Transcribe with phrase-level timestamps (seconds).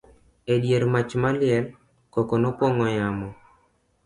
[0.53, 1.65] e dier mach maliel,
[2.13, 3.29] koko nopong'o yamo